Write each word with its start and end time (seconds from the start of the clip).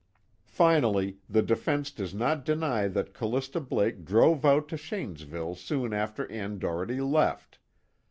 Finally, 0.47 1.19
the 1.29 1.43
defense 1.43 1.91
does 1.91 2.11
not 2.11 2.43
deny 2.43 2.87
that 2.87 3.13
Callista 3.13 3.59
Blake 3.61 4.03
drove 4.03 4.43
out 4.43 4.67
to 4.69 4.75
Shanesville 4.75 5.53
soon 5.53 5.93
after 5.93 6.25
Ann 6.31 6.57
Doherty 6.57 6.99
left. 7.01 7.59